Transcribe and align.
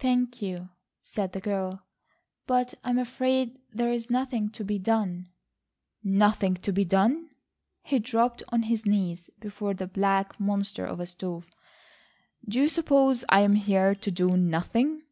"Thank 0.00 0.42
you," 0.42 0.70
said 1.02 1.30
the 1.30 1.40
girl, 1.40 1.86
"but 2.48 2.74
I'm 2.82 2.98
afraid 2.98 3.60
there 3.72 3.92
is 3.92 4.10
nothing 4.10 4.48
to 4.48 4.64
be 4.64 4.76
done." 4.76 5.28
"Nothing 6.02 6.56
to 6.56 6.72
be 6.72 6.84
done!" 6.84 7.28
He 7.84 8.00
dropped 8.00 8.42
on 8.48 8.62
his 8.62 8.84
knees 8.84 9.30
before 9.38 9.74
the 9.74 9.86
black 9.86 10.40
monster 10.40 10.84
of 10.84 10.98
a 10.98 11.06
stove, 11.06 11.46
"Do 12.48 12.60
you 12.62 12.68
suppose 12.68 13.24
I'm 13.28 13.54
here 13.54 13.94
to 13.94 14.10
do 14.10 14.36
nothing?" 14.36 15.02